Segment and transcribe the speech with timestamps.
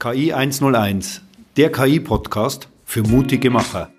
[0.00, 1.22] KI 101,
[1.56, 3.92] der KI-Podcast für mutige Macher.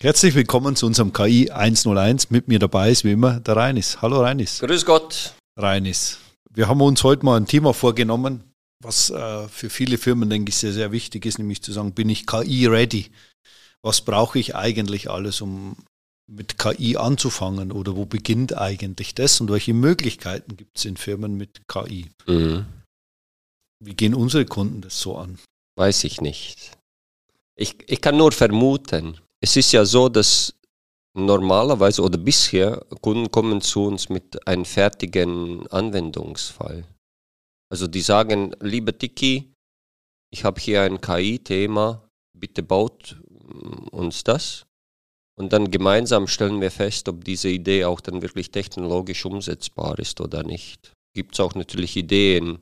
[0.00, 2.30] Herzlich willkommen zu unserem KI 101.
[2.30, 4.00] Mit mir dabei ist wie immer der Reinis.
[4.00, 4.60] Hallo Reinis.
[4.60, 5.34] Grüß Gott.
[5.58, 6.18] Reinis.
[6.48, 8.42] Wir haben uns heute mal ein Thema vorgenommen,
[8.82, 12.08] was äh, für viele Firmen, denke ich, sehr, sehr wichtig ist, nämlich zu sagen, bin
[12.08, 13.10] ich KI-ready?
[13.82, 15.76] Was brauche ich eigentlich alles, um
[16.26, 21.36] mit KI anzufangen oder wo beginnt eigentlich das und welche Möglichkeiten gibt es in Firmen
[21.36, 22.10] mit KI?
[22.26, 22.66] Mhm.
[23.80, 25.38] Wie gehen unsere Kunden das so an?
[25.76, 26.78] Weiß ich nicht.
[27.56, 29.18] Ich, ich kann nur vermuten.
[29.40, 30.54] Es ist ja so, dass
[31.14, 36.84] normalerweise oder bisher Kunden kommen zu uns mit einem fertigen Anwendungsfall.
[37.70, 39.52] Also die sagen, lieber Tiki,
[40.30, 43.20] ich habe hier ein KI-Thema, bitte baut
[43.90, 44.66] uns das.
[45.38, 50.20] Und dann gemeinsam stellen wir fest, ob diese Idee auch dann wirklich technologisch umsetzbar ist
[50.20, 50.92] oder nicht.
[51.14, 52.58] Gibt es auch natürlich Ideen,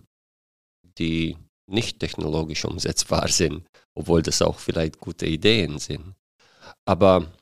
[0.98, 1.36] die
[1.68, 6.14] nicht technologisch umsetzbar sind, obwohl das auch vielleicht gute Ideen sind.
[6.84, 7.32] Aber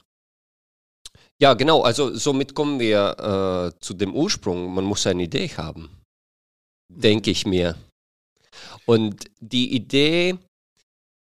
[1.40, 4.74] ja, genau, also somit kommen wir äh, zu dem Ursprung.
[4.74, 5.88] Man muss eine Idee haben,
[6.92, 7.76] denke ich mir.
[8.86, 10.36] Und die Idee,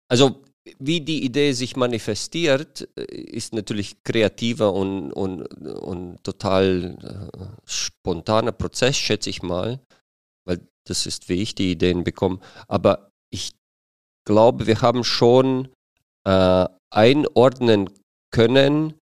[0.10, 0.44] also
[0.80, 6.98] wie die Idee sich manifestiert, äh, ist natürlich kreativer und, und, und total
[7.34, 9.80] äh, spontaner Prozess, schätze ich mal,
[10.46, 12.40] weil das ist, wie ich die Ideen bekomme.
[12.68, 13.54] Aber ich
[14.26, 15.70] glaube, wir haben schon
[16.26, 17.90] äh, einordnen
[18.32, 18.94] können,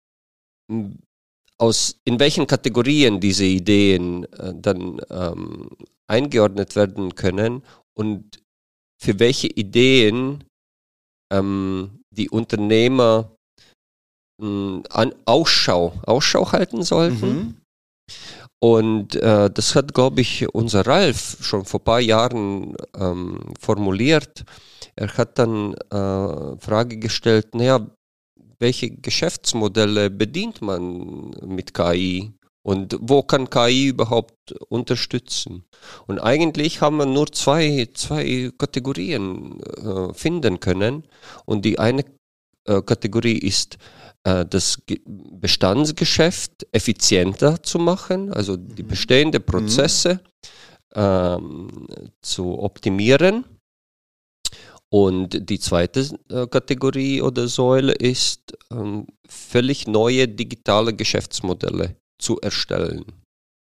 [1.58, 5.69] aus in welchen Kategorien diese Ideen äh, dann ähm,
[6.08, 7.63] eingeordnet werden können
[7.97, 8.43] und
[9.02, 10.43] für welche Ideen
[11.31, 13.31] ähm, die Unternehmer
[14.41, 17.27] äh, an Ausschau, Ausschau halten sollten.
[17.27, 17.55] Mhm.
[18.61, 24.43] Und äh, das hat, glaube ich, unser Ralf schon vor ein paar Jahren ähm, formuliert.
[24.95, 27.85] Er hat dann äh, Frage gestellt, naja,
[28.59, 32.31] welche Geschäftsmodelle bedient man mit KI?
[32.65, 35.65] Und wo kann KI überhaupt unterstützen?
[36.08, 41.03] Und eigentlich haben wir nur zwei, zwei Kategorien äh, finden können.
[41.45, 42.03] Und die eine
[42.65, 43.77] äh, Kategorie ist,
[44.23, 48.87] äh, das Bestandsgeschäft effizienter zu machen, also die mhm.
[48.87, 49.45] bestehenden mhm.
[49.45, 50.21] Prozesse
[50.95, 51.70] ähm,
[52.23, 53.45] zu optimieren.
[54.89, 63.05] Und die zweite äh, Kategorie oder Säule ist, ähm, völlig neue digitale Geschäftsmodelle zu erstellen.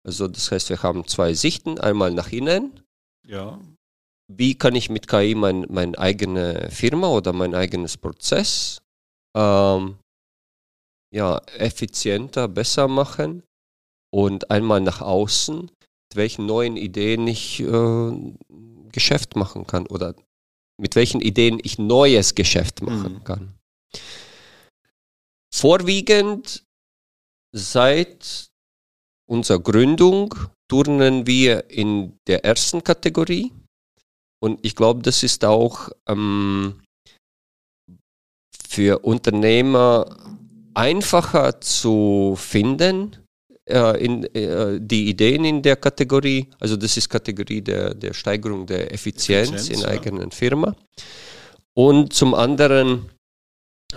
[0.07, 2.81] Also das heißt, wir haben zwei Sichten, einmal nach innen.
[3.27, 3.61] Ja.
[4.29, 8.81] Wie kann ich mit KI meine mein eigene Firma oder mein eigenes Prozess
[9.37, 9.99] ähm,
[11.13, 13.43] ja, effizienter, besser machen?
[14.13, 18.35] Und einmal nach außen, mit welchen neuen Ideen ich äh,
[18.91, 20.15] Geschäft machen kann oder
[20.81, 23.25] mit welchen Ideen ich neues Geschäft machen mhm.
[23.25, 23.55] kann.
[25.53, 26.65] Vorwiegend
[27.53, 28.49] Seit
[29.29, 30.35] unserer Gründung
[30.69, 33.53] turnen wir in der ersten Kategorie.
[34.43, 36.81] Und ich glaube, das ist auch ähm,
[38.69, 40.17] für Unternehmer
[40.75, 43.17] einfacher zu finden,
[43.69, 46.49] äh, in, äh, die Ideen in der Kategorie.
[46.59, 49.89] Also das ist Kategorie der, der Steigerung der Effizienz, Effizienz in ja.
[49.89, 50.75] eigenen Firma.
[51.75, 53.11] Und zum anderen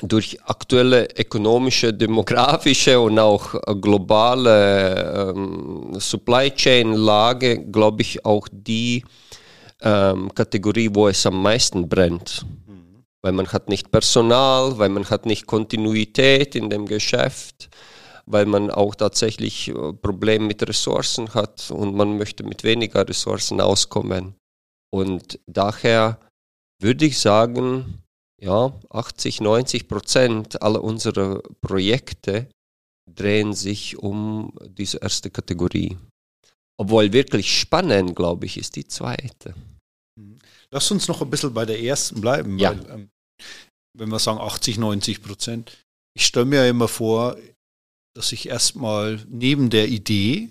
[0.01, 9.03] durch aktuelle ökonomische, demografische und auch globale ähm, Supply Chain Lage, glaube ich, auch die
[9.81, 12.45] ähm, Kategorie, wo es am meisten brennt.
[13.21, 17.69] Weil man hat nicht Personal, weil man hat nicht Kontinuität in dem Geschäft,
[18.25, 23.61] weil man auch tatsächlich äh, Probleme mit Ressourcen hat und man möchte mit weniger Ressourcen
[23.61, 24.35] auskommen.
[24.91, 26.19] Und daher
[26.79, 28.02] würde ich sagen,
[28.43, 32.49] ja, 80, 90 Prozent aller unserer Projekte
[33.09, 35.97] drehen sich um diese erste Kategorie.
[36.77, 39.55] Obwohl wirklich spannend, glaube ich, ist die zweite.
[40.19, 40.39] Mhm.
[40.71, 42.71] Lass uns noch ein bisschen bei der ersten bleiben, ja.
[42.71, 43.09] weil, ähm,
[43.97, 45.77] wenn wir sagen 80, 90 Prozent,
[46.15, 47.37] ich stelle mir ja immer vor,
[48.15, 50.49] dass ich erstmal neben der Idee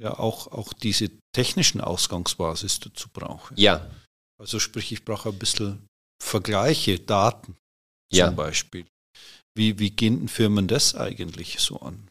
[0.00, 3.54] ja auch, auch diese technischen Ausgangsbasis dazu brauche.
[3.56, 3.88] Ja.
[4.40, 5.86] Also sprich, ich brauche ein bisschen
[6.22, 7.56] Vergleiche, Daten
[8.12, 8.30] zum ja.
[8.30, 8.86] Beispiel.
[9.56, 12.08] Wie, wie gehen Firmen das eigentlich so an?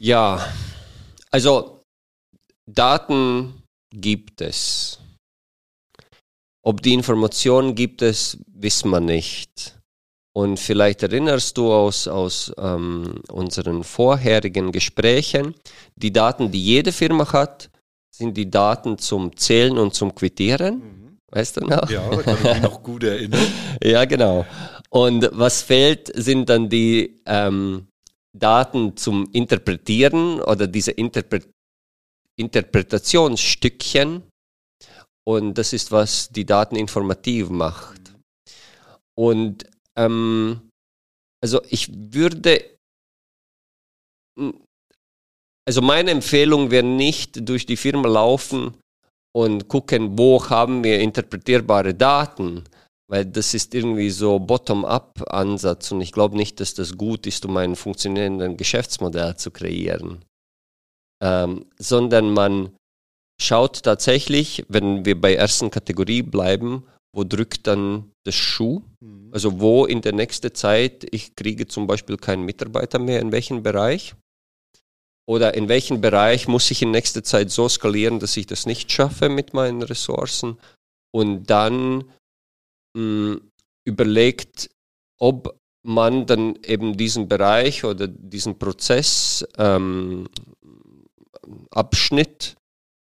[0.00, 0.52] Ja,
[1.30, 1.82] also
[2.66, 3.62] Daten
[3.92, 4.98] gibt es.
[6.64, 9.78] Ob die Informationen gibt es, wissen wir nicht.
[10.36, 15.54] Und vielleicht erinnerst du aus, aus ähm, unseren vorherigen Gesprächen,
[15.94, 17.70] die Daten, die jede Firma hat,
[18.12, 20.78] sind die Daten zum Zählen und zum Quittieren.
[20.78, 21.03] Mhm.
[21.34, 21.90] Weißt du noch?
[21.90, 23.40] Ja, da kann ich mich noch gut erinnern.
[23.82, 24.46] ja, genau.
[24.88, 27.88] Und was fehlt, sind dann die ähm,
[28.32, 31.40] Daten zum Interpretieren oder diese Interpre
[32.36, 34.22] Interpretationsstückchen.
[35.26, 38.14] Und das ist, was die Daten informativ macht.
[39.16, 39.64] Und
[39.96, 40.68] ähm,
[41.42, 42.76] also ich würde,
[45.66, 48.74] also meine Empfehlung wäre nicht durch die Firma laufen
[49.34, 52.64] und gucken, wo haben wir interpretierbare Daten,
[53.10, 57.56] weil das ist irgendwie so Bottom-up-Ansatz und ich glaube nicht, dass das gut ist, um
[57.56, 60.24] ein funktionierendes Geschäftsmodell zu kreieren,
[61.22, 62.70] ähm, sondern man
[63.40, 66.84] schaut tatsächlich, wenn wir bei ersten Kategorie bleiben,
[67.14, 68.82] wo drückt dann das Schuh?
[69.00, 69.30] Mhm.
[69.32, 73.62] Also wo in der nächsten Zeit ich kriege zum Beispiel keinen Mitarbeiter mehr, in welchem
[73.62, 74.14] Bereich?
[75.26, 78.92] Oder in welchem Bereich muss ich in nächster Zeit so skalieren, dass ich das nicht
[78.92, 80.58] schaffe mit meinen Ressourcen?
[81.12, 82.04] Und dann
[82.94, 83.50] mh, hm,
[83.86, 84.70] überlegt,
[85.18, 90.28] ob man dann eben diesen Bereich oder diesen Prozess ähm,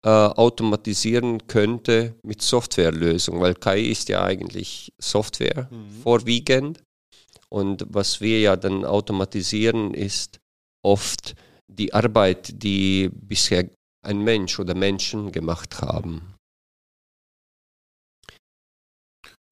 [0.04, 6.02] äh, automatisieren könnte mit Softwarelösungen, weil KI ist ja eigentlich Software mhm.
[6.02, 6.84] vorwiegend.
[7.50, 10.40] Und was wir ja dann automatisieren, ist
[10.84, 11.36] oft
[11.68, 13.70] die Arbeit, die bisher
[14.06, 16.34] ein Mensch oder Menschen gemacht haben.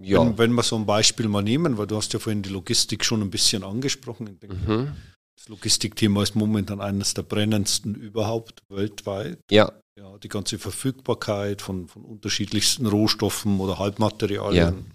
[0.04, 0.20] Ja.
[0.20, 3.06] Wenn, wenn wir so ein Beispiel mal nehmen, weil du hast ja vorhin die Logistik
[3.06, 4.38] schon ein bisschen angesprochen.
[4.42, 4.96] Mhm.
[5.38, 9.40] Das Logistikthema ist momentan eines der brennendsten überhaupt weltweit.
[9.52, 9.72] Ja.
[9.98, 14.92] Ja, die ganze Verfügbarkeit von, von unterschiedlichsten Rohstoffen oder Halbmaterialien.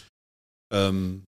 [0.71, 0.89] Ja.
[0.89, 1.25] Ähm,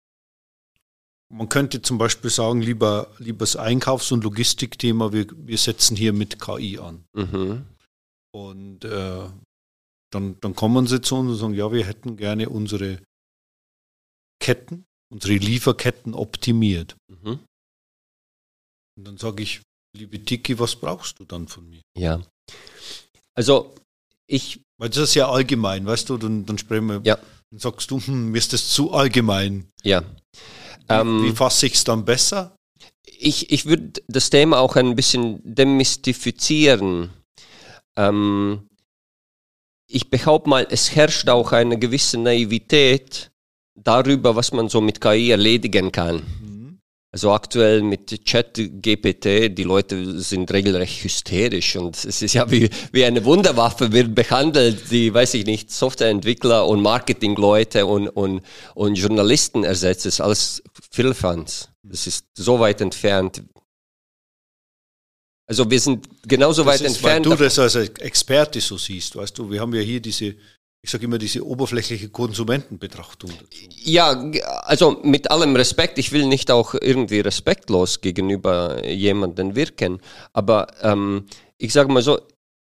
[1.33, 6.13] man könnte zum Beispiel sagen, lieber, lieber das Einkaufs- und Logistikthema, wir, wir setzen hier
[6.13, 7.05] mit KI an.
[7.15, 7.65] Mhm.
[8.35, 9.29] Und äh,
[10.13, 13.03] dann, dann kommen sie zu uns und sagen, ja, wir hätten gerne unsere
[14.43, 16.97] Ketten, unsere Lieferketten optimiert.
[17.09, 17.41] Mhm.
[18.99, 19.63] Und dann sage ich,
[19.97, 21.81] liebe Tiki, was brauchst du dann von mir?
[21.97, 22.21] Ja.
[23.35, 23.75] Also
[24.27, 24.61] ich.
[24.79, 27.17] Weil das ist ja allgemein, weißt du, dann, dann sprechen wir, ja.
[27.51, 29.69] dann sagst du, hm, mir ist das zu allgemein.
[29.83, 30.03] Ja.
[30.89, 32.57] Wie, ähm, wie fasse ich es dann besser?
[33.05, 37.11] Ich, ich würde das Thema auch ein bisschen demystifizieren.
[37.97, 38.69] Ähm,
[39.87, 43.31] ich behaupte mal, es herrscht auch eine gewisse Naivität
[43.75, 46.23] darüber, was man so mit KI erledigen kann.
[47.15, 53.05] Also aktuell mit Chat-GPT, die Leute sind regelrecht hysterisch und es ist ja wie, wie
[53.05, 58.41] eine Wunderwaffe wird behandelt, die, weiß ich nicht, Softwareentwickler und Marketingleute und, und,
[58.75, 60.07] und Journalisten ersetzt.
[60.07, 61.69] Das ist alles Firlefanz.
[61.83, 63.43] Das ist so weit entfernt.
[65.47, 67.27] Also wir sind genauso das weit ist, entfernt.
[67.27, 70.35] Weil du das als Experte so siehst, weißt du, wir haben ja hier diese
[70.85, 73.63] ich sage immer, diese oberflächliche Konsumentenbetrachtung dazu.
[73.85, 74.21] Ja,
[74.63, 80.01] also mit allem Respekt, ich will nicht auch irgendwie respektlos gegenüber jemandem wirken,
[80.33, 81.27] aber ähm,
[81.57, 82.19] ich sage mal so,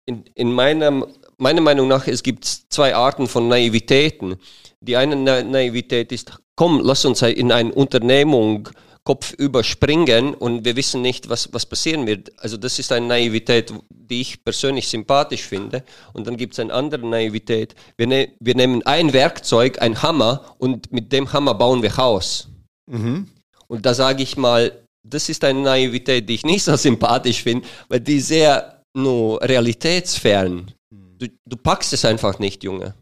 [0.05, 1.05] in, in meinem,
[1.37, 4.37] meiner Meinung nach, es gibt zwei Arten von Naivitäten.
[4.79, 8.69] Die eine Na Naivität ist, komm, lass uns in eine Unternehmung
[9.07, 12.29] Kopf überspringen und wir wissen nicht, was, was passieren wird.
[12.43, 15.85] Also das ist eine Naivität, die ich persönlich sympathisch finde.
[16.11, 17.73] Und dann gibt es eine andere Naivität.
[17.95, 22.49] Wir, ne wir nehmen ein Werkzeug, ein Hammer, und mit dem Hammer bauen wir Haus.
[22.91, 23.29] Mhm.
[23.69, 27.65] Und da sage ich mal, das ist eine Naivität, die ich nicht so sympathisch finde,
[27.87, 30.73] weil die sehr nur realitätsfern.
[30.89, 31.17] Mhm.
[31.17, 32.93] Du, du packst es einfach nicht, Junge.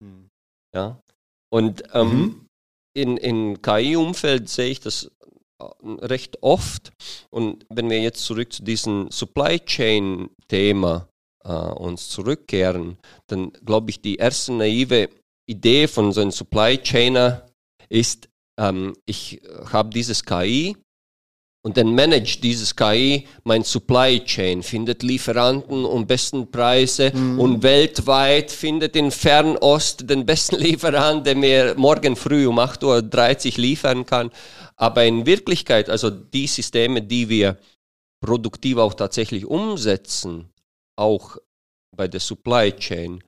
[0.00, 0.30] Mhm.
[0.74, 0.98] Ja.
[1.48, 2.46] Und ähm, mhm.
[2.96, 5.12] in, in KI-Umfeld sehe ich das
[5.60, 6.92] recht oft.
[7.30, 11.08] Und wenn wir jetzt zurück zu diesem Supply Chain Thema
[11.44, 15.08] äh, uns zurückkehren, dann glaube ich, die erste naive
[15.46, 17.46] Idee von so einem Supply Chainer
[17.88, 20.76] ist, ähm, ich habe dieses KI,
[21.66, 27.40] und dann managt dieses KI mein Supply Chain, findet Lieferanten und besten Preise mhm.
[27.40, 33.62] und weltweit findet in Fernost den besten Lieferanten, der mir morgen früh um 8.30 Uhr
[33.62, 34.30] liefern kann.
[34.76, 37.58] Aber in Wirklichkeit, also die Systeme, die wir
[38.20, 40.50] produktiv auch tatsächlich umsetzen,
[40.96, 41.36] auch
[41.96, 43.22] bei der Supply Chain,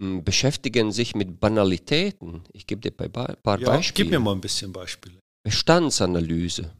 [0.00, 2.44] hm, beschäftigen sich mit Banalitäten.
[2.52, 4.04] Ich gebe dir ein paar ja, Beispiele.
[4.04, 5.18] Gib mir mal ein bisschen Beispiele.
[5.44, 6.72] Bestandsanalyse.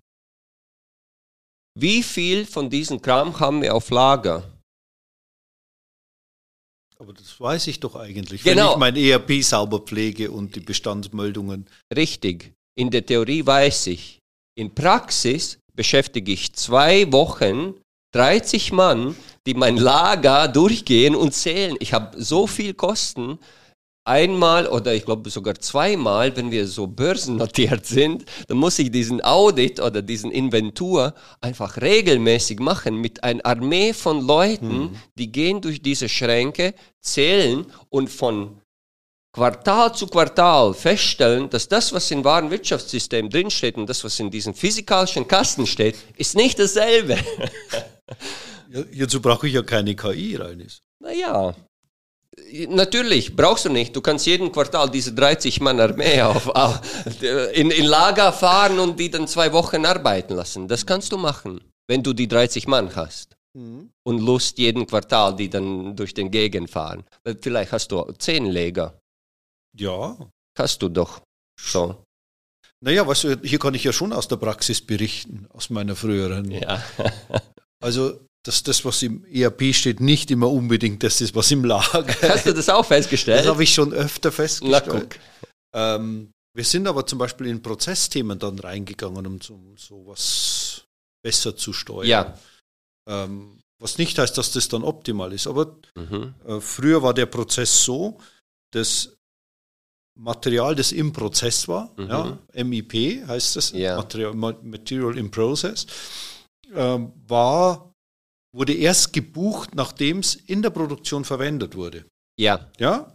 [1.78, 4.58] Wie viel von diesem Kram haben wir auf Lager?
[6.98, 8.70] Aber das weiß ich doch eigentlich, genau.
[8.70, 11.68] wenn ich mein ERP sauber pflege und die Bestandsmeldungen.
[11.94, 12.52] Richtig.
[12.78, 14.20] In der Theorie weiß ich.
[14.54, 17.74] In Praxis beschäftige ich zwei Wochen
[18.14, 19.16] 30 Mann,
[19.46, 21.74] die mein Lager durchgehen und zählen.
[21.80, 23.40] Ich habe so viel Kosten.
[24.04, 29.22] Einmal oder ich glaube sogar zweimal, wenn wir so börsennotiert sind, dann muss ich diesen
[29.24, 34.96] Audit oder diesen Inventur einfach regelmäßig machen mit einer Armee von Leuten, mhm.
[35.18, 38.60] die gehen durch diese Schränke, zählen und von
[39.38, 44.32] Quartal zu Quartal feststellen, dass das, was im wahren Wirtschaftssystem drinsteht und das, was in
[44.32, 47.16] diesem physikalischen Kasten steht, ist nicht dasselbe.
[48.72, 50.80] ja, hierzu brauche ich ja keine KI, Reines.
[50.98, 51.54] Naja,
[52.68, 53.94] natürlich, brauchst du nicht.
[53.94, 56.80] Du kannst jeden Quartal diese 30 Mann Armee auf, auf,
[57.52, 60.66] in, in Lager fahren und die dann zwei Wochen arbeiten lassen.
[60.66, 63.36] Das kannst du machen, wenn du die 30 Mann hast.
[63.54, 63.90] Mhm.
[64.02, 67.04] Und Lust jeden Quartal, die dann durch den Gegend fahren.
[67.40, 69.00] Vielleicht hast du zehn Leger.
[69.76, 70.16] Ja.
[70.56, 71.22] Hast du doch
[71.58, 71.96] schon.
[72.80, 76.50] Naja, weißt du, hier kann ich ja schon aus der Praxis berichten, aus meiner früheren.
[76.50, 76.82] Ja.
[77.80, 82.06] also, dass das, was im ERP steht, nicht immer unbedingt das ist, was im Lager
[82.22, 83.40] Hast du das auch festgestellt?
[83.40, 85.18] Das habe ich schon öfter festgestellt.
[85.74, 90.84] Ähm, wir sind aber zum Beispiel in Prozessthemen dann reingegangen, um so, sowas
[91.22, 92.06] besser zu steuern.
[92.06, 92.38] Ja.
[93.08, 95.46] Ähm, was nicht heißt, dass das dann optimal ist.
[95.46, 96.34] Aber mhm.
[96.46, 98.20] äh, früher war der Prozess so,
[98.72, 99.17] dass
[100.18, 102.08] Material, das im Prozess war, mhm.
[102.08, 103.96] ja, MIP heißt das, ja.
[103.96, 105.86] Material, Material in Process,
[106.74, 107.92] äh, war,
[108.54, 112.04] wurde erst gebucht, nachdem es in der Produktion verwendet wurde.
[112.38, 112.68] Ja.
[112.78, 113.14] Ja.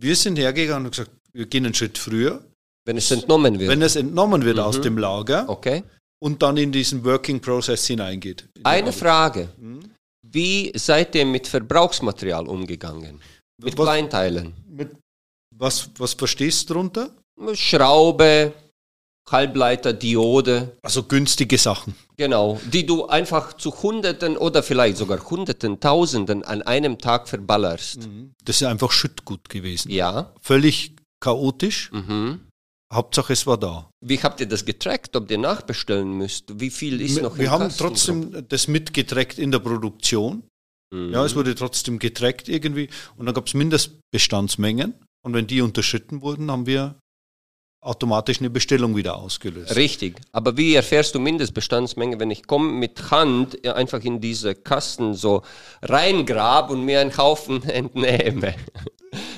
[0.00, 2.44] Wir sind hergegangen und gesagt, wir gehen einen Schritt früher.
[2.86, 3.70] Wenn es entnommen wird.
[3.70, 4.62] Wenn es entnommen wird mhm.
[4.62, 5.48] aus dem Lager.
[5.48, 5.82] Okay.
[6.22, 8.48] Und dann in diesen Working Process hineingeht.
[8.62, 9.48] Eine Frage.
[9.58, 9.80] Mhm.
[10.22, 13.20] Wie seid ihr mit Verbrauchsmaterial umgegangen?
[13.62, 14.54] Mit Was, Kleinteilen?
[14.68, 14.96] Mit
[15.60, 17.10] was, was verstehst du darunter?
[17.54, 18.52] Schraube,
[19.30, 20.76] Halbleiter, Diode.
[20.82, 21.94] Also günstige Sachen.
[22.16, 28.08] Genau, die du einfach zu Hunderten oder vielleicht sogar Hunderten, Tausenden an einem Tag verballerst.
[28.08, 28.32] Mhm.
[28.44, 29.90] Das ist einfach Schüttgut gewesen.
[29.90, 30.34] Ja.
[30.40, 31.90] Völlig chaotisch.
[31.92, 32.40] Mhm.
[32.92, 33.88] Hauptsache es war da.
[34.04, 36.60] Wie habt ihr das getrackt, ob ihr nachbestellen müsst?
[36.60, 38.42] Wie viel ist wir, noch Wir im haben Kasten trotzdem drauf?
[38.48, 40.42] das mitgetrackt in der Produktion.
[40.92, 41.12] Mhm.
[41.12, 42.88] Ja, es wurde trotzdem getrackt irgendwie.
[43.16, 44.94] Und dann gab es Mindestbestandsmengen.
[45.22, 46.96] Und wenn die unterschritten wurden, haben wir
[47.82, 49.74] automatisch eine Bestellung wieder ausgelöst.
[49.74, 50.20] Richtig.
[50.32, 55.42] Aber wie erfährst du Mindestbestandsmenge, wenn ich komme mit Hand einfach in diese Kasten so
[55.82, 58.54] reingrab und mir einen Haufen entnehme?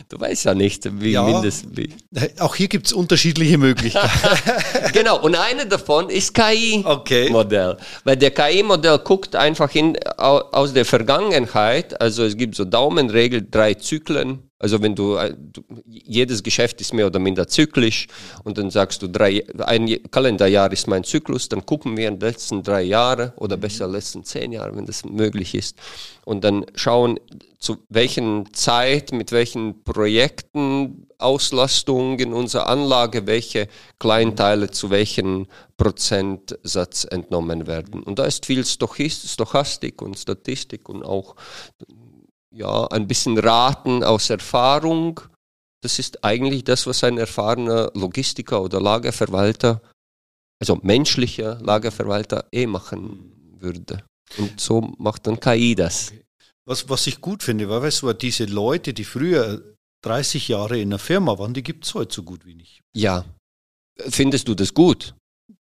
[0.08, 1.66] Du weißt ja nicht, wie ja, Mindest...
[1.74, 1.94] Wie.
[2.40, 4.10] Auch hier gibt es unterschiedliche Möglichkeiten.
[4.92, 7.70] genau, und eine davon ist KI-Modell.
[7.70, 7.84] Okay.
[8.04, 13.72] Weil der KI-Modell guckt einfach in, aus der Vergangenheit, also es gibt so Daumenregel, drei
[13.74, 18.06] Zyklen, also wenn du, äh, du, jedes Geschäft ist mehr oder minder zyklisch
[18.44, 22.28] und dann sagst du, drei, ein Kalenderjahr ist mein Zyklus, dann gucken wir in den
[22.28, 25.76] letzten drei Jahre oder besser letzten zehn Jahre, wenn das möglich ist.
[26.24, 27.18] Und dann schauen,
[27.58, 37.04] zu welchen Zeit, mit welchen Projekten, Auslastung in unserer Anlage, welche Kleinteile zu welchem Prozentsatz
[37.04, 38.02] entnommen werden.
[38.02, 41.36] Und da ist viel Stochastik und Statistik und auch
[42.52, 45.20] ja, ein bisschen raten aus Erfahrung.
[45.82, 49.82] Das ist eigentlich das, was ein erfahrener Logistiker oder Lagerverwalter,
[50.60, 54.04] also menschlicher Lagerverwalter, eh machen würde.
[54.38, 56.12] Und so macht dann KI das.
[56.64, 59.60] Was, was ich gut finde, weil weißt du, diese Leute, die früher
[60.02, 62.80] 30 Jahre in der Firma waren, die gibt es heute so gut wie nicht.
[62.94, 63.24] Ja.
[63.98, 65.14] Findest du das gut?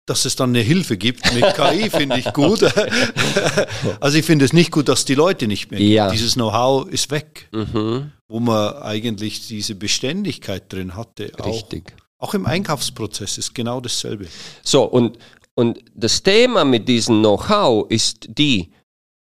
[0.10, 2.64] Dass es dann eine Hilfe gibt mit KI, finde ich gut.
[4.00, 5.80] also ich finde es nicht gut, dass die Leute nicht mehr.
[5.80, 6.10] Ja.
[6.10, 8.12] Dieses Know-how ist weg, mhm.
[8.28, 11.32] wo man eigentlich diese Beständigkeit drin hatte.
[11.46, 11.94] Richtig.
[12.18, 14.28] Auch, auch im Einkaufsprozess ist genau dasselbe.
[14.64, 15.18] So, und,
[15.56, 18.72] und das Thema mit diesem Know-how ist die,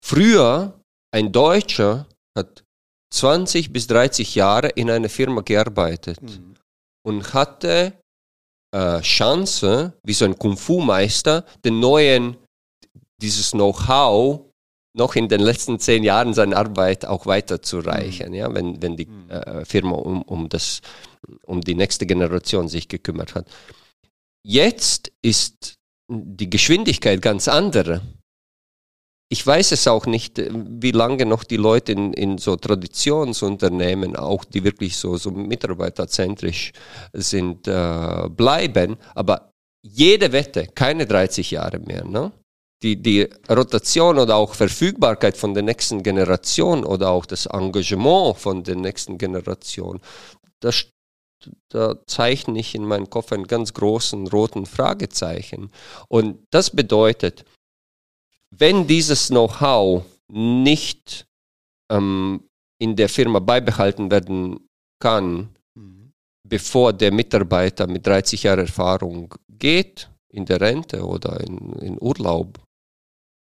[0.03, 0.79] früher
[1.12, 2.63] ein Deutscher hat
[3.12, 6.55] 20 bis 30 Jahre in einer Firma gearbeitet mhm.
[7.03, 7.93] und hatte
[8.71, 12.38] äh, Chance, wie so ein Kung-Fu-Meister, den neuen,
[13.21, 14.41] dieses Know-how
[14.93, 18.35] noch in den letzten zehn Jahren seine Arbeit auch weiterzureichen, mhm.
[18.35, 19.29] ja, wenn, wenn die mhm.
[19.29, 20.81] äh, Firma um, um, das,
[21.45, 23.47] um die nächste Generation sich gekümmert hat.
[24.43, 25.75] Jetzt ist
[26.09, 28.01] die Geschwindigkeit ganz andere
[29.31, 34.15] ich weiß es auch nicht, äh, wie lange noch die Leute in, in so Traditionsunternehmen,
[34.15, 36.71] auch die wirklich so, so mitarbeiterzentrisch
[37.13, 38.98] sind, äh, bleiben.
[39.13, 39.51] Aber
[39.83, 42.03] jede Wette, keine 30 Jahre mehr.
[42.05, 42.31] Ne?
[42.81, 48.63] Die, die Rotation oder auch Verfügbarkeit von der nächsten Generation oder auch das Engagement von
[48.63, 50.00] der nächsten Generation,
[50.59, 50.86] das
[51.69, 55.71] da zeichne ich in meinen Kopf einen ganz großen roten Fragezeichen.
[56.09, 57.45] Und das bedeutet,
[58.51, 61.27] wenn dieses Know-how nicht
[61.91, 62.44] ähm,
[62.79, 64.68] in der Firma beibehalten werden
[65.00, 66.12] kann, mhm.
[66.48, 72.60] bevor der Mitarbeiter mit 30 Jahren Erfahrung geht, in der Rente oder in, in Urlaub,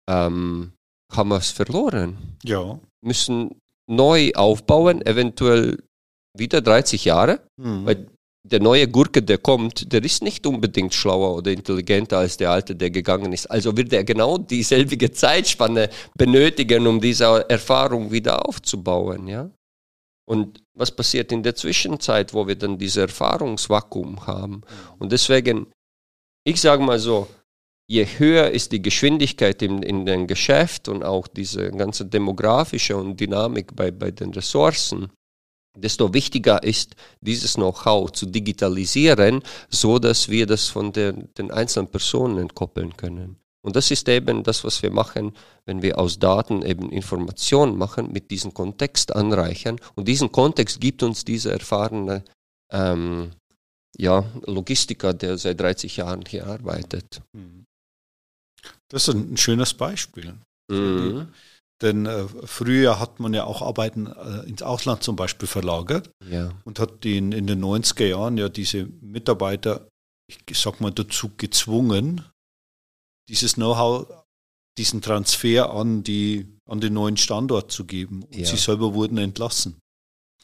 [0.09, 0.73] ähm,
[1.12, 2.37] haben wir es verloren.
[2.45, 2.79] Ja.
[3.03, 5.83] Müssen neu aufbauen, eventuell
[6.37, 7.87] wieder 30 Jahre, mhm.
[7.87, 8.07] weil
[8.50, 12.75] der neue Gurke, der kommt, der ist nicht unbedingt schlauer oder intelligenter als der alte,
[12.75, 13.50] der gegangen ist.
[13.50, 19.50] Also wird er genau dieselbige Zeitspanne benötigen, um diese Erfahrung wieder aufzubauen, ja.
[20.28, 24.61] Und was passiert in der Zwischenzeit, wo wir dann dieses Erfahrungsvakuum haben?
[24.99, 25.69] Und deswegen,
[26.45, 27.28] ich sage mal so,
[27.90, 33.19] je höher ist die Geschwindigkeit in, in dem Geschäft und auch diese ganze demografische und
[33.19, 35.11] Dynamik bei, bei den Ressourcen,
[35.80, 41.88] desto wichtiger ist, dieses Know-how zu digitalisieren, so dass wir das von der, den einzelnen
[41.88, 43.37] Personen entkoppeln können.
[43.62, 45.32] Und das ist eben das, was wir machen,
[45.66, 49.78] wenn wir aus Daten eben Informationen machen, mit diesem Kontext anreichern.
[49.94, 52.25] Und diesen Kontext gibt uns dieser erfahrene
[52.70, 53.32] ähm,
[53.97, 57.20] ja, Logistiker, der seit 30 Jahren hier arbeitet.
[57.32, 57.66] Mhm.
[58.88, 60.35] Das ist ein schönes Beispiel.
[60.70, 61.28] Mhm.
[61.80, 66.50] Denn äh, früher hat man ja auch Arbeiten äh, ins Ausland zum Beispiel verlagert ja.
[66.64, 69.88] und hat den, in den 90er Jahren ja diese Mitarbeiter,
[70.28, 72.25] ich sag mal, dazu gezwungen,
[73.28, 74.08] dieses Know-how,
[74.76, 78.25] diesen Transfer an, die, an den neuen Standort zu geben.
[78.25, 78.47] Und ja.
[78.47, 79.78] sie selber wurden entlassen.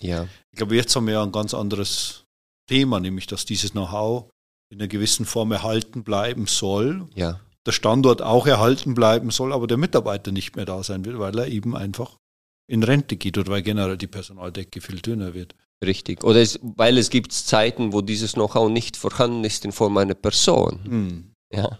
[0.00, 0.28] Ja.
[0.52, 2.24] Ich glaube, jetzt haben wir ja ein ganz anderes
[2.68, 4.30] Thema, nämlich dass dieses Know-how
[4.70, 7.08] in einer gewissen Form erhalten bleiben soll.
[7.14, 11.18] Ja der Standort auch erhalten bleiben soll, aber der Mitarbeiter nicht mehr da sein wird,
[11.18, 12.18] weil er eben einfach
[12.66, 15.54] in Rente geht oder weil generell die Personaldecke viel dünner wird.
[15.84, 16.24] Richtig.
[16.24, 20.14] Oder es, weil es gibt Zeiten, wo dieses Know-how nicht vorhanden ist in Form einer
[20.14, 20.84] Person.
[20.84, 21.34] Hm.
[21.52, 21.78] Ja.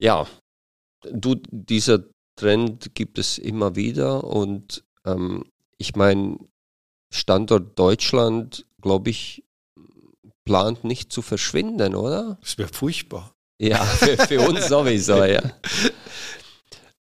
[0.00, 0.26] Ja.
[1.12, 2.04] Du, dieser
[2.36, 5.44] Trend gibt es immer wieder und ähm,
[5.78, 6.38] ich meine,
[7.12, 9.44] Standort Deutschland, glaube ich,
[10.44, 12.38] plant nicht zu verschwinden, oder?
[12.40, 13.34] Das wäre furchtbar.
[13.60, 15.42] Ja, für, für uns sowieso, ja.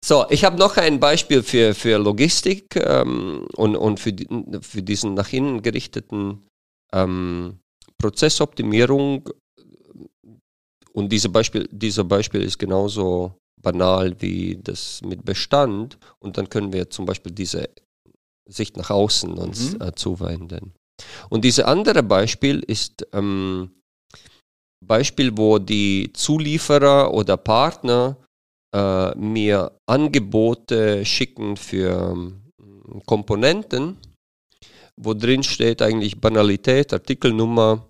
[0.06, 4.14] So, ich habe noch ein Beispiel für, für Logistik ähm, und, und für,
[4.62, 6.46] für diesen nach innen gerichteten
[6.94, 7.58] ähm,
[7.98, 9.28] Prozessoptimierung.
[10.94, 15.98] Und diese Beispiel, dieser Beispiel ist genauso banal wie das mit Bestand.
[16.20, 17.70] Und dann können wir zum Beispiel diese
[18.48, 19.82] Sicht nach außen uns mhm.
[19.82, 20.74] äh, zuwenden.
[21.30, 23.72] Und dieses andere Beispiel ist ähm,
[24.88, 28.18] Beispiel, wo die Zulieferer oder Partner
[28.76, 32.42] äh, mir Angebote schicken für ähm,
[33.06, 33.98] Komponenten,
[34.98, 37.88] wo drin steht eigentlich Banalität, Artikelnummer,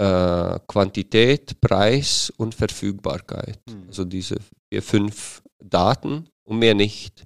[0.00, 3.58] äh, Quantität, Preis und Verfügbarkeit.
[3.68, 3.84] Mhm.
[3.88, 4.36] Also diese
[4.70, 7.24] vier, fünf Daten und mehr nicht.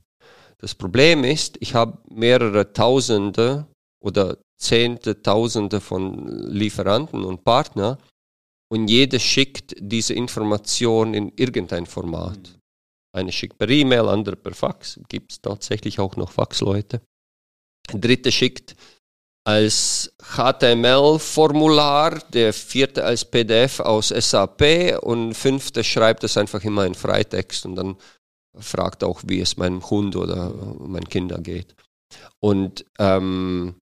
[0.58, 3.66] Das Problem ist, ich habe mehrere Tausende
[4.02, 7.98] oder Zehnte, Tausende von Lieferanten und Partnern
[8.70, 12.38] und jeder schickt diese Information in irgendein Format.
[12.38, 12.60] Mhm.
[13.14, 14.98] Eine schickt per E-Mail, andere per Fax.
[15.08, 17.00] Gibt es tatsächlich auch noch Faxleute.
[17.92, 18.74] Dritte schickt
[19.46, 26.94] als HTML-Formular, der vierte als PDF aus SAP und fünfte schreibt es einfach immer in
[26.94, 27.96] Freitext und dann
[28.58, 31.74] fragt auch, wie es meinem Hund oder meinen Kindern geht.
[32.40, 33.76] Und ähm,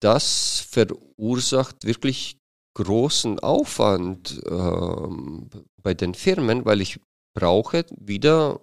[0.00, 2.38] das verursacht wirklich
[2.76, 7.00] großen Aufwand äh, bei den Firmen, weil ich
[7.34, 8.60] brauche wieder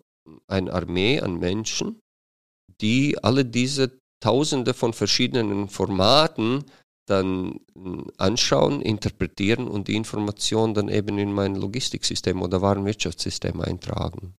[0.48, 2.00] eine Armee an Menschen,
[2.80, 6.64] die alle diese Tausende von verschiedenen Formaten
[7.10, 7.60] dann
[8.18, 14.36] anschauen, interpretieren und die Information dann eben in mein Logistiksystem oder Warenwirtschaftssystem eintragen.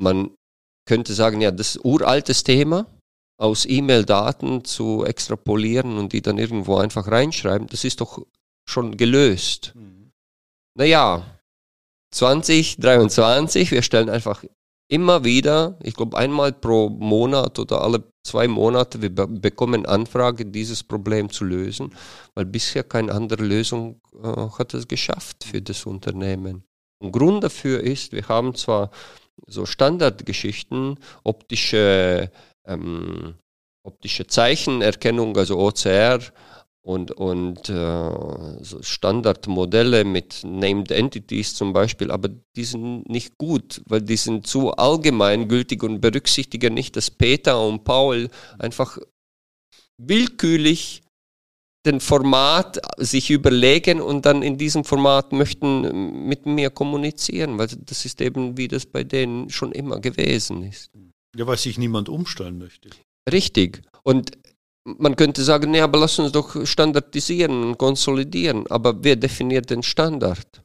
[0.00, 0.34] Man
[0.88, 2.86] könnte sagen, ja, das ist uraltes Thema,
[3.38, 8.26] aus E-Mail-Daten zu extrapolieren und die dann irgendwo einfach reinschreiben, das ist doch
[8.68, 9.72] schon gelöst.
[9.74, 10.12] Mhm.
[10.78, 11.24] Naja,
[12.12, 14.44] 2023, wir stellen einfach
[14.88, 20.46] immer wieder, ich glaube einmal pro Monat oder alle zwei Monate, wir be bekommen Anfrage,
[20.46, 21.94] dieses Problem zu lösen,
[22.34, 24.26] weil bisher keine andere Lösung äh,
[24.58, 26.64] hat es geschafft für das Unternehmen.
[27.02, 28.90] Und Grund dafür ist, wir haben zwar
[29.46, 32.30] so Standardgeschichten, optische,
[32.66, 33.34] ähm,
[33.86, 36.20] optische Zeichenerkennung, also OCR,
[36.86, 43.82] und, und äh, so Standardmodelle mit Named Entities zum Beispiel, aber die sind nicht gut,
[43.86, 48.28] weil die sind zu allgemeingültig und berücksichtigen nicht, dass Peter und Paul
[48.60, 48.98] einfach
[49.98, 51.02] willkürlich
[51.84, 58.04] den Format sich überlegen und dann in diesem Format möchten mit mir kommunizieren, weil das
[58.04, 60.92] ist eben, wie das bei denen schon immer gewesen ist.
[61.36, 62.90] Ja, weil sich niemand umstellen möchte.
[63.28, 63.82] Richtig.
[64.04, 64.38] Und
[64.86, 68.66] man könnte sagen, nee, aber lass uns doch standardisieren und konsolidieren.
[68.68, 70.62] Aber wer definiert den Standard?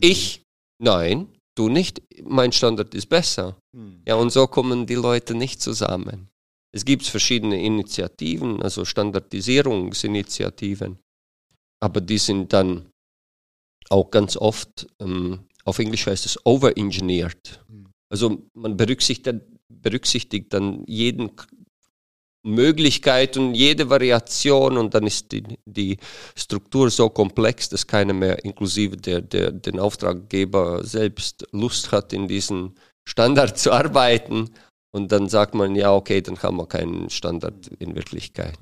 [0.00, 0.42] Ich?
[0.82, 2.00] Nein, du nicht.
[2.24, 3.58] Mein Standard ist besser.
[3.76, 4.00] Hm.
[4.06, 6.30] Ja, und so kommen die Leute nicht zusammen.
[6.72, 10.98] Es gibt verschiedene Initiativen, also Standardisierungsinitiativen,
[11.80, 12.90] aber die sind dann
[13.88, 17.64] auch ganz oft, ähm, auf Englisch heißt es overengineert.
[17.68, 17.86] Hm.
[18.10, 21.30] Also man berücksichtigt, berücksichtigt dann jeden
[22.48, 25.98] Möglichkeit und jede Variation und dann ist die, die
[26.36, 32.28] Struktur so komplex, dass keiner mehr, inklusive der, der den Auftraggeber selbst, Lust hat, in
[32.28, 32.74] diesen
[33.08, 34.50] Standard zu arbeiten.
[34.90, 38.58] Und dann sagt man, ja, okay, dann haben wir keinen Standard in Wirklichkeit.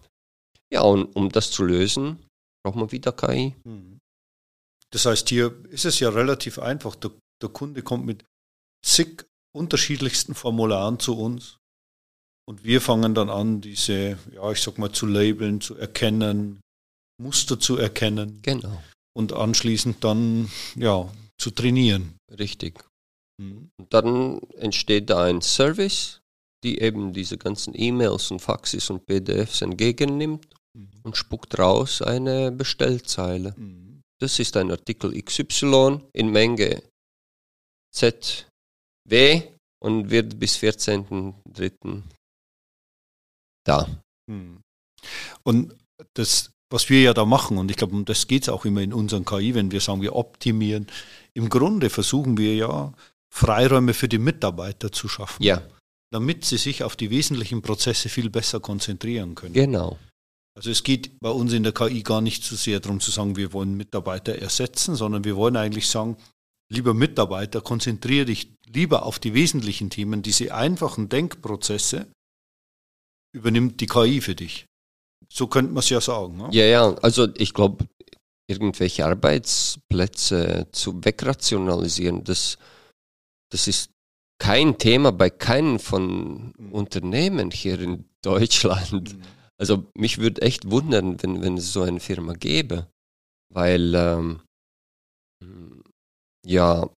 [0.73, 2.19] Ja, und um das zu lösen,
[2.65, 3.55] braucht man wieder KI.
[3.65, 3.99] Mhm.
[4.91, 6.97] Das heißt, hier ist es ja relativ einfach.
[6.97, 8.25] Der, der Kunde kommt mit
[8.85, 11.59] zig unterschiedlichsten Formularen zu uns
[12.49, 16.61] und wir fangen dann an, diese, ja, ich sag mal, zu labeln, zu erkennen,
[17.21, 18.41] Muster zu erkennen.
[18.43, 18.83] Genau.
[19.17, 22.17] Und anschließend dann, ja, zu trainieren.
[22.39, 22.85] Richtig.
[23.41, 23.71] Mhm.
[23.79, 26.21] Und dann entsteht da ein Service,
[26.63, 30.89] die eben diese ganzen E-Mails und Faxes und PDFs entgegennimmt mhm.
[31.03, 33.55] und spuckt raus eine Bestellzeile.
[33.57, 34.03] Mhm.
[34.21, 36.83] Das ist ein Artikel XY in Menge
[37.95, 39.43] ZW
[39.83, 42.03] und wird bis 14.03
[43.67, 43.89] da.
[44.31, 44.61] Hm.
[45.43, 45.75] Und
[46.15, 48.81] das, was wir ja da machen, und ich glaube, um das geht es auch immer
[48.81, 50.87] in unseren KI, wenn wir sagen, wir optimieren,
[51.35, 52.93] im Grunde versuchen wir ja,
[53.33, 55.43] Freiräume für die Mitarbeiter zu schaffen.
[55.43, 55.63] Ja.
[56.11, 59.53] Damit sie sich auf die wesentlichen Prozesse viel besser konzentrieren können.
[59.53, 59.99] Genau.
[60.57, 63.37] Also es geht bei uns in der KI gar nicht so sehr darum zu sagen,
[63.37, 66.17] wir wollen Mitarbeiter ersetzen, sondern wir wollen eigentlich sagen,
[66.73, 72.07] lieber Mitarbeiter, konzentriere dich lieber auf die wesentlichen Themen, diese einfachen Denkprozesse,
[73.37, 74.67] übernimmt die KI für dich.
[75.29, 76.37] So könnte man es ja sagen.
[76.39, 76.49] Ne?
[76.53, 77.87] Ja, ja, also ich glaube,
[78.49, 82.59] irgendwelche Arbeitsplätze zu wegrationalisieren, das,
[83.51, 83.91] das ist
[84.39, 86.73] kein Thema bei keinem von mhm.
[86.73, 89.15] Unternehmen hier in Deutschland.
[89.15, 89.23] Mhm.
[89.59, 92.89] Also mich würde echt wundern, wenn, wenn es so eine Firma gäbe.
[93.53, 94.41] Weil, ähm,
[96.45, 96.91] ja.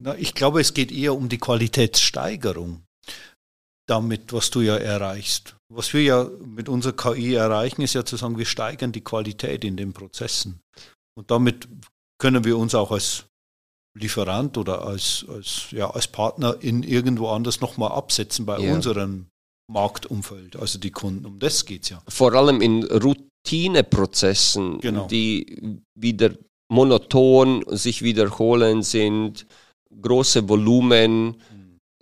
[0.00, 2.82] Na, ich glaube, es geht eher um die Qualitätssteigerung
[3.88, 5.56] damit, was du ja erreichst.
[5.72, 9.64] Was wir ja mit unserer KI erreichen, ist ja zu sagen, wir steigern die Qualität
[9.64, 10.60] in den Prozessen.
[11.16, 11.68] Und damit
[12.18, 13.24] können wir uns auch als
[13.98, 18.72] Lieferant oder als, als, ja, als Partner in irgendwo anders nochmal absetzen bei ja.
[18.72, 19.26] unserem
[19.70, 21.26] Marktumfeld, also die Kunden.
[21.26, 22.02] Um das geht es ja.
[22.08, 25.06] Vor allem in Routineprozessen, genau.
[25.06, 26.30] die wieder
[26.70, 29.46] monoton sich wiederholen sind,
[30.00, 31.28] große Volumen.
[31.28, 31.57] Mhm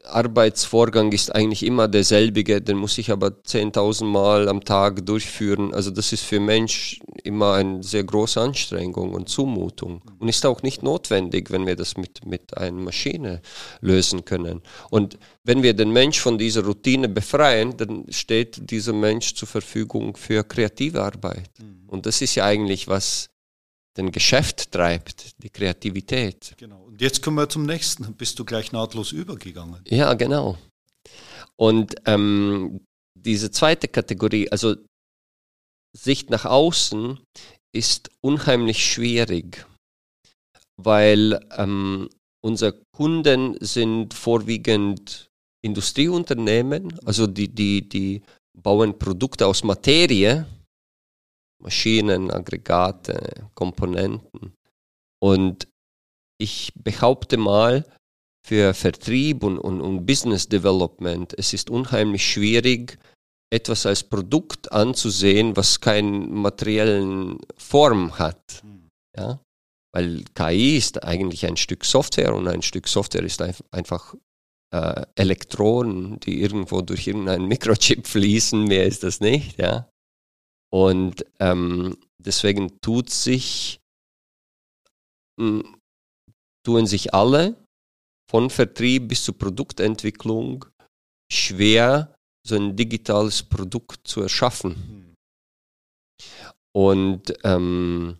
[0.06, 5.74] Arbeitsvorgang ist eigentlich immer derselbige, den muss ich aber 10.000 Mal am Tag durchführen.
[5.74, 10.62] Also das ist für Mensch immer eine sehr große Anstrengung und Zumutung und ist auch
[10.62, 13.40] nicht notwendig, wenn wir das mit, mit einer Maschine
[13.80, 14.62] lösen können.
[14.90, 20.16] Und wenn wir den Mensch von dieser Routine befreien, dann steht dieser Mensch zur Verfügung
[20.16, 21.50] für kreative Arbeit.
[21.58, 21.88] Mhm.
[21.88, 23.30] Und das ist ja eigentlich was
[23.96, 26.54] den Geschäft treibt, die Kreativität.
[26.56, 26.82] Genau.
[26.85, 28.14] Und jetzt kommen wir zum nächsten.
[28.14, 29.80] Bist du gleich nahtlos übergegangen?
[29.88, 30.59] Ja, genau.
[31.56, 32.80] Und ähm,
[33.14, 34.76] diese zweite Kategorie, also
[35.96, 37.18] Sicht nach außen,
[37.74, 39.66] ist unheimlich schwierig,
[40.76, 42.09] weil ähm,
[42.44, 45.28] unsere Kunden sind vorwiegend
[45.64, 48.22] Industrieunternehmen, also die, die, die
[48.56, 50.46] bauen Produkte aus Materie,
[51.62, 54.54] Maschinen, Aggregate, Komponenten.
[55.22, 55.68] Und
[56.38, 57.84] ich behaupte mal,
[58.46, 62.96] für Vertrieb und, und, und Business Development, es ist unheimlich schwierig,
[63.52, 68.62] etwas als Produkt anzusehen, was keine materiellen Form hat.
[69.16, 69.40] Ja?
[69.92, 73.42] Weil KI ist eigentlich ein Stück Software und ein Stück Software ist
[73.72, 74.14] einfach
[74.72, 79.58] äh, Elektronen, die irgendwo durch irgendeinen Mikrochip fließen, mehr ist das nicht.
[79.58, 79.88] Ja?
[80.72, 83.81] Und ähm, deswegen tut sich,
[85.38, 87.57] tun sich alle
[88.31, 90.66] von Vertrieb bis zur Produktentwicklung
[91.33, 92.14] schwer,
[92.46, 95.14] so ein digitales Produkt zu erschaffen.
[96.74, 98.18] Und ähm,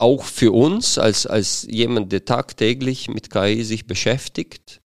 [0.00, 4.80] auch für uns als, als jemand, der tagtäglich mit KI sich beschäftigt,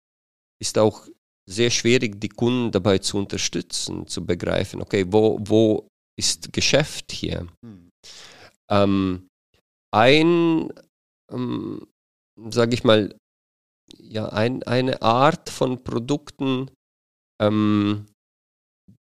[0.60, 1.06] ist auch
[1.48, 7.46] sehr schwierig, die Kunden dabei zu unterstützen, zu begreifen, okay, wo, wo ist Geschäft hier.
[7.62, 7.90] Mhm.
[8.70, 9.28] Ähm,
[9.92, 10.72] ein,
[11.30, 11.86] ähm,
[12.50, 13.14] sage ich mal,
[13.98, 16.70] ja, ein, eine Art von Produkten,
[17.40, 18.06] ähm,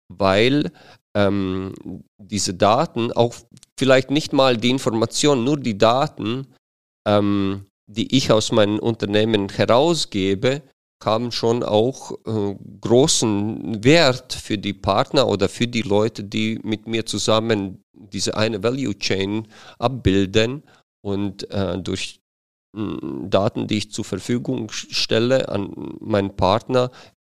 [0.09, 0.73] weil
[1.15, 1.75] ähm,
[2.19, 3.35] diese Daten, auch
[3.79, 6.47] vielleicht nicht mal die Informationen, nur die Daten,
[7.07, 10.63] ähm, die ich aus meinem Unternehmen herausgebe,
[11.05, 16.87] haben schon auch äh, großen Wert für die Partner oder für die Leute, die mit
[16.87, 19.49] mir zusammen diese eine Value Chain
[19.79, 20.63] abbilden
[21.05, 22.22] und äh, durch
[22.75, 26.91] Daten, die ich zur Verfügung stelle an meinen Partner,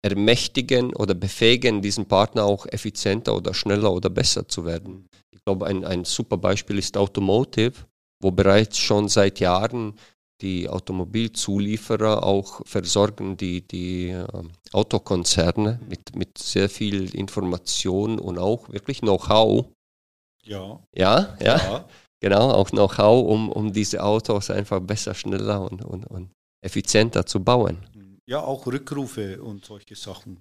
[0.02, 5.08] ermächtigen oder befähigen, diesen Partner auch effizienter oder schneller oder besser zu werden.
[5.32, 7.86] Ich glaube, ein, ein super Beispiel ist Automotive,
[8.22, 9.94] wo bereits schon seit Jahren
[10.40, 14.26] die Automobilzulieferer auch versorgen die, die äh,
[14.72, 19.66] Autokonzerne mit, mit sehr viel Information und auch wirklich Know-how.
[20.42, 20.80] Ja.
[20.94, 21.36] ja.
[21.40, 21.88] Ja, ja.
[22.24, 26.30] Genau, auch Know-how, um, um diese Autos einfach besser, schneller und, und, und
[26.64, 27.76] effizienter zu bauen.
[28.24, 30.38] Ja, auch Rückrufe und solche Sachen.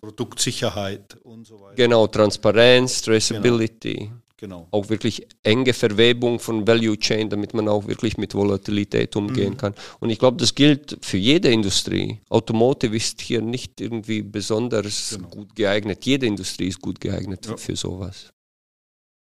[0.00, 1.76] Produktsicherheit und so weiter.
[1.76, 3.94] Genau, Transparenz, Traceability.
[3.94, 4.20] Genau.
[4.36, 4.66] Genau.
[4.72, 9.56] Auch wirklich enge Verwebung von Value Chain, damit man auch wirklich mit Volatilität umgehen mhm.
[9.56, 9.74] kann.
[10.00, 12.20] Und ich glaube, das gilt für jede Industrie.
[12.28, 15.28] Automotive ist hier nicht irgendwie besonders genau.
[15.28, 16.04] gut geeignet.
[16.04, 17.56] Jede Industrie ist gut geeignet ja.
[17.56, 18.32] für sowas.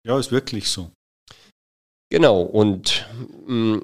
[0.07, 0.93] Ja, ist wirklich so.
[2.15, 2.43] Genau.
[2.43, 3.09] Und
[3.49, 3.81] mh,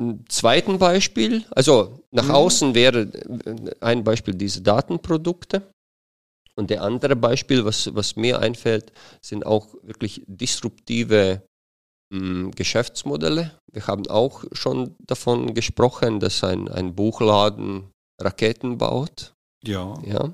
[0.00, 2.30] ein zweiten Beispiel, also nach mhm.
[2.30, 5.70] außen wäre äh, ein Beispiel diese Datenprodukte.
[6.56, 11.42] Und der andere Beispiel, was, was mir einfällt, sind auch wirklich disruptive
[12.10, 13.60] mh, hm, Geschäftsmodelle.
[13.70, 19.34] Wir haben auch schon davon gesprochen, dass ein, ein Buchladen Raketen baut.
[19.62, 19.92] Ja.
[20.06, 20.32] ja.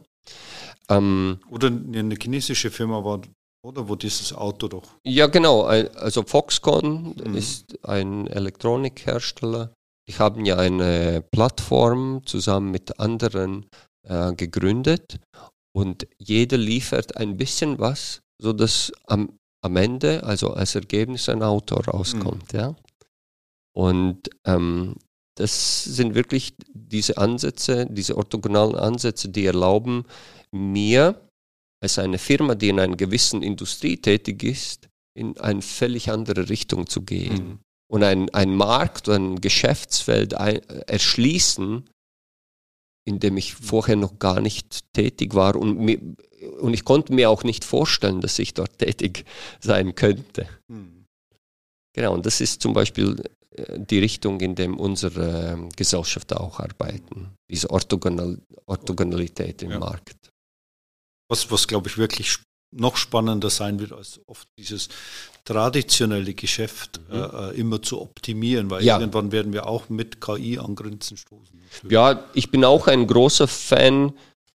[0.89, 3.23] Ähm, Oder eine chinesische Firma war,
[3.63, 4.89] oder wo dieses Auto doch.
[5.07, 5.63] Ja, genau.
[5.63, 7.35] Also Foxconn mhm.
[7.35, 9.73] ist ein Elektronikhersteller.
[10.09, 13.67] Die haben ja eine Plattform zusammen mit anderen
[14.07, 15.21] äh, gegründet
[15.73, 21.77] und jeder liefert ein bisschen was, sodass am, am Ende, also als Ergebnis, ein Auto
[21.77, 22.53] rauskommt.
[22.53, 22.59] Mhm.
[22.59, 22.77] Ja?
[23.77, 24.97] Und ähm,
[25.37, 30.05] das sind wirklich diese Ansätze, diese orthogonalen Ansätze, die erlauben
[30.51, 31.21] mir,
[31.83, 36.87] als eine Firma, die in einer gewissen Industrie tätig ist, in eine völlig andere Richtung
[36.87, 37.35] zu gehen.
[37.35, 37.59] Mhm.
[37.91, 41.89] Und ein, Markt oder ein Geschäftsfeld ein, erschließen,
[43.05, 45.99] in dem ich vorher noch gar nicht tätig war und, mir,
[46.61, 49.25] und ich konnte mir auch nicht vorstellen, dass ich dort tätig
[49.59, 50.47] sein könnte.
[50.71, 51.07] Hm.
[51.93, 53.21] Genau, und das ist zum Beispiel
[53.57, 59.79] äh, die Richtung, in der unsere ähm, Gesellschaft auch arbeiten, diese Orthogonal Orthogonalität im ja.
[59.81, 60.20] Markt.
[61.31, 62.37] Was, was glaube ich wirklich
[62.73, 64.89] noch spannender sein wird, als oft dieses
[65.45, 67.31] traditionelle Geschäft mhm.
[67.33, 68.99] äh, immer zu optimieren, weil ja.
[68.99, 71.59] irgendwann werden wir auch mit KI an Grenzen stoßen.
[71.59, 71.93] Natürlich.
[71.93, 74.13] Ja, ich bin auch ein großer Fan,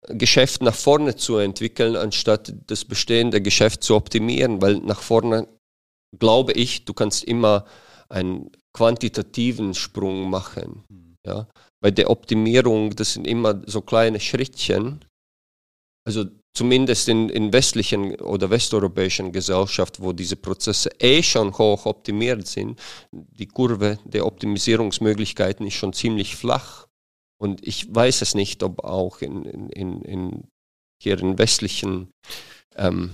[0.09, 5.47] Geschäft nach vorne zu entwickeln, anstatt das bestehende Geschäft zu optimieren, weil nach vorne
[6.19, 7.65] glaube ich, du kannst immer
[8.09, 10.83] einen quantitativen Sprung machen.
[10.89, 11.15] Mhm.
[11.25, 11.47] Ja?
[11.81, 15.05] Bei der Optimierung, das sind immer so kleine Schrittchen.
[16.05, 22.47] Also zumindest in, in westlichen oder westeuropäischen Gesellschaften, wo diese Prozesse eh schon hoch optimiert
[22.47, 22.79] sind,
[23.11, 26.87] die Kurve der Optimisierungsmöglichkeiten ist schon ziemlich flach.
[27.41, 30.47] Und ich weiß es nicht, ob auch in, in, in
[31.01, 32.11] hier in westlichen
[32.75, 33.11] ähm,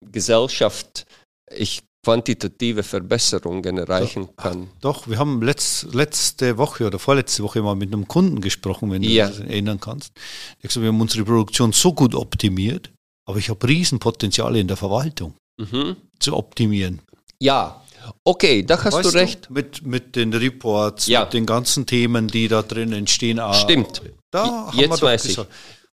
[0.00, 1.06] Gesellschaft,
[1.50, 4.68] ich quantitative Verbesserungen erreichen kann.
[4.80, 9.02] Doch, wir haben letzt, letzte Woche oder vorletzte Woche mal mit einem Kunden gesprochen, wenn
[9.02, 9.28] du Ja.
[9.28, 10.12] dich erinnern kannst.
[10.58, 12.90] Ich gesagt, wir haben unsere Produktion so gut optimiert,
[13.26, 15.96] aber ich habe Riesenpotenziale in der Verwaltung Mhm.
[16.20, 17.00] zu optimieren.
[17.40, 17.82] Ja,
[18.24, 19.50] okay, da hast Weißt du recht.
[19.50, 21.24] Mit, mit den Reports, Ja.
[21.24, 23.38] mit den ganzen Themen, die da drin entstehen.
[23.40, 24.02] Ah, Stimmt.
[24.30, 25.30] Da haben jetzt wir doch weiß ich.
[25.36, 25.50] gesagt.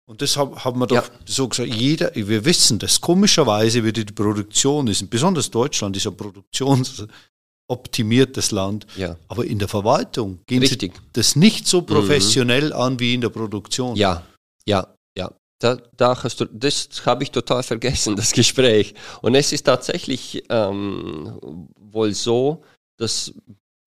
[0.06, 1.04] Und das haben, wir doch Ja.
[1.24, 3.00] so gesagt, jeder, wir wissen das.
[3.00, 9.68] Komischerweise wird die Produktion, ist, besonders Deutschland ist ein produktionsoptimiertes Land, Ja, aber in der
[9.68, 10.92] Verwaltung gehen Richtig.
[10.92, 10.96] Mhm.
[10.96, 13.96] sie das nicht so professionell an wie in der Produktion.
[13.96, 14.22] ja,
[14.66, 14.86] ja,
[15.16, 15.30] ja.
[15.60, 18.92] Da, da hast du, das habe ich total vergessen, das Gespräch.
[19.22, 21.38] Und es ist tatsächlich ähm,
[21.80, 22.62] wohl so,
[22.98, 23.32] das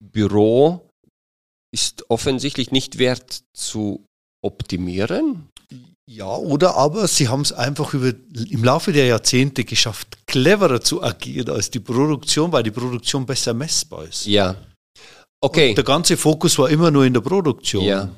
[0.02, 0.90] Büro
[1.72, 4.04] ist offensichtlich nicht wert zu
[4.42, 5.48] optimieren.
[6.10, 8.12] Ja, oder aber sie haben es einfach über,
[8.50, 13.52] im Laufe der Jahrzehnte geschafft, cleverer zu agieren als die Produktion, weil die Produktion besser
[13.52, 14.24] messbar ist.
[14.24, 14.56] Ja.
[15.42, 15.74] Okay.
[15.74, 18.08] Der ganze Fokus war immer nur in der Produktion Ja.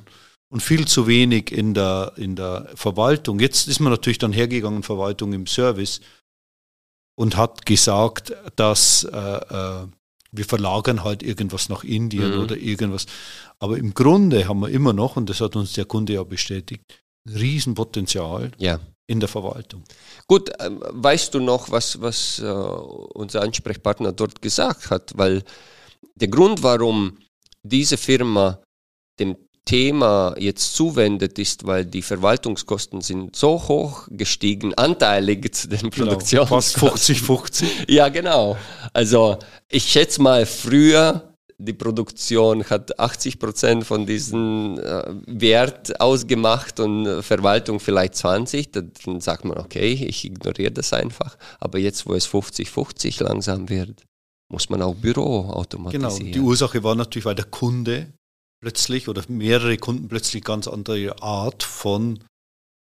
[0.51, 3.41] und viel zu wenig in der, in der Verwaltung.
[3.41, 6.01] Jetzt ist man natürlich dann hergegangen, Verwaltung im Service,
[7.19, 9.87] und hat gesagt, dass äh, äh,
[10.31, 12.41] wir verlagern halt irgendwas nach Indien Mhm.
[12.45, 13.07] oder irgendwas.
[13.59, 16.85] Aber im Grunde haben wir immer noch, und das hat uns der Kunde ja bestätigt,
[17.29, 18.81] Riesenpotenzial Ja.
[19.07, 19.85] in der Verwaltung.
[20.27, 25.13] Gut, ähm, weißt du noch, was, was äh, unser Ansprechpartner dort gesagt hat?
[25.17, 25.43] Weil
[26.15, 27.19] der Grund, warum
[27.63, 28.61] diese Firma
[29.19, 35.91] dem Thema jetzt zuwendet, ist, weil die Verwaltungskosten sind so hoch gestiegen, anteilig zu den
[35.91, 37.67] Genau, Fast Produktionskosten.
[37.67, 37.91] 50-50.
[37.91, 38.57] Ja, genau.
[38.93, 41.30] Also ich schätze mal, früher
[41.63, 48.73] die Produktion hat 80 Prozent von diesem äh, Wert ausgemacht und äh, Verwaltung vielleicht 20.
[48.73, 51.37] Dann, sagt man, okay, ich ignoriere das einfach.
[51.59, 54.05] Aber jetzt, wo es 50-50 langsam wird,
[54.51, 55.55] muss man auch Büro Genau.
[55.55, 56.33] automatisieren.
[56.33, 58.13] Die Ursache war natürlich, weil der Kunde
[58.63, 62.25] plötzlich oder mehrere Kunden plötzlich ganz andere Art von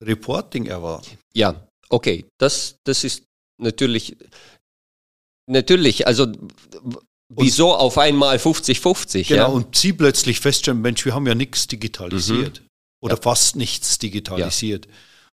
[0.02, 1.18] Reporting erwarten.
[1.34, 3.24] Ja, okay, das, das ist
[3.58, 4.16] natürlich,
[5.48, 6.26] natürlich, also
[7.28, 9.28] wieso auf einmal 50-50?
[9.28, 9.46] Genau, ja?
[9.46, 12.62] und sie plötzlich feststellen, Mensch, wir haben ja nichts digitalisiert
[13.02, 13.20] oder Ja.
[13.22, 14.88] fast nichts digitalisiert.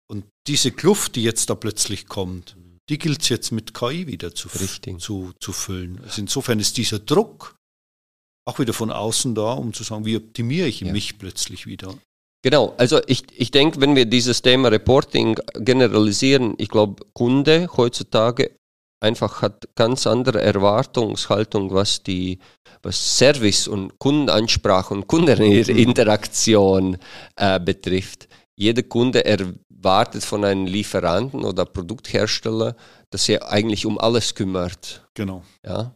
[0.09, 2.57] Und diese Kluft, die jetzt da plötzlich kommt,
[2.89, 4.49] die gilt es jetzt mit KI wieder zu,
[4.99, 6.01] zu, zu füllen.
[6.05, 7.57] Also insofern ist dieser Druck
[8.49, 10.93] auch wieder von außen da, um zu sagen, wie optimiere ich Ja.
[10.93, 11.93] mich plötzlich wieder.
[12.43, 18.55] Genau, also ich, ich denke, wenn wir dieses Thema Reporting generalisieren, ich glaube, Kunde heutzutage
[19.01, 22.39] einfach hat ganz andere Erwartungshaltung, was die
[22.83, 26.99] was Service und Kundenansprache und Kundeninteraktion
[27.37, 28.29] äh, betrifft.
[28.55, 32.77] Jeder Kunde erwartet von einem Lieferanten oder Produkthersteller,
[33.11, 35.07] dass er eigentlich um alles kümmert.
[35.15, 35.43] Genau.
[35.65, 35.95] Ja?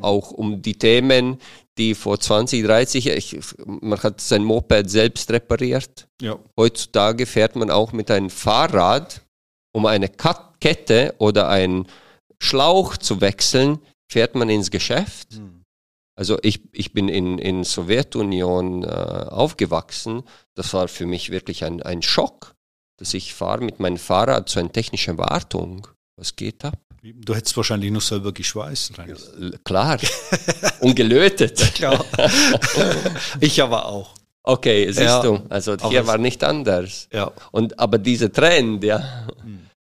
[0.00, 1.38] Auch um die Themen,
[1.78, 3.44] die vor 20, 30 Jahren,
[3.80, 6.08] man hat sein Moped selbst repariert.
[6.20, 6.36] Ja.
[6.58, 9.22] Heutzutage fährt man auch mit einem Fahrrad,
[9.72, 11.86] um eine Kette oder einen
[12.44, 13.78] Schlauch zu wechseln,
[14.08, 15.28] fährt man ins Geschäft.
[16.16, 20.22] Also ich, ich bin in, in Sowjetunion äh, aufgewachsen.
[20.54, 22.54] Das war für mich wirklich ein, ein Schock,
[22.98, 25.88] dass ich fahre mit meinem Fahrrad zu einer technischen Wartung.
[26.16, 26.78] Was geht ab?
[27.02, 28.98] Du hättest wahrscheinlich noch selber geschweißt.
[28.98, 29.10] Rein.
[29.10, 29.98] L- Klar.
[30.80, 31.58] Und gelötet.
[31.74, 32.04] Klar.
[33.40, 34.14] ich aber auch.
[34.42, 35.42] Okay, siehst Ja, du.
[35.48, 37.08] Also hier war nicht anders.
[37.12, 37.32] Ja.
[37.50, 39.26] Und aber dieser Trend, ja,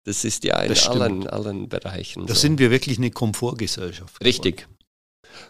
[0.04, 2.26] das ist ja in allen, allen Bereichen.
[2.26, 2.40] Da so.
[2.40, 4.22] sind wir wirklich eine Komfortgesellschaft.
[4.24, 4.68] Richtig.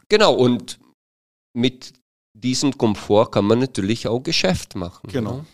[0.08, 0.78] Genau, und
[1.56, 1.92] mit
[2.38, 5.08] diesem Komfort kann man natürlich auch Geschäft machen.
[5.10, 5.38] Genau.
[5.38, 5.46] Ja,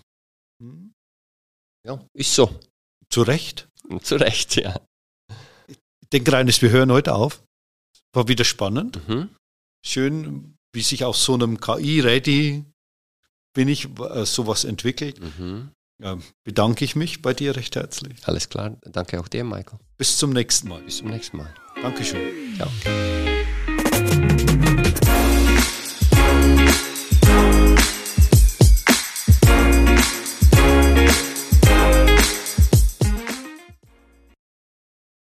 [0.61, 0.92] Hm.
[1.87, 2.58] ja ist so.
[3.11, 3.68] Zu Recht.
[4.02, 4.80] Zu Recht, ja.
[5.68, 7.42] Ich denke, Reines, wir hören heute auf.
[8.14, 9.06] War wieder spannend.
[9.08, 9.34] Mhm.
[9.87, 12.64] Schön, wie sich aus so einem KI-Ready
[13.54, 15.20] bin ich äh, sowas entwickelt.
[15.20, 15.70] Mhm.
[16.44, 18.18] Bedanke ich mich bei dir recht herzlich.
[18.24, 18.76] Alles klar.
[18.82, 19.78] Danke auch dir, Michael.
[19.96, 20.80] Bis zum nächsten Mal.
[20.82, 21.52] Bis zum nächsten Mal.
[21.82, 22.56] Dankeschön.
[22.56, 22.70] Ciao.